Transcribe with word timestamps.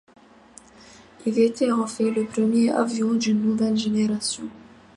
Il 1.27 1.37
était 1.37 1.71
en 1.71 1.85
fait 1.85 2.09
le 2.09 2.25
premier 2.25 2.71
avion 2.71 3.13
d'une 3.13 3.39
nouvelle 3.39 3.77
génération. 3.77 4.45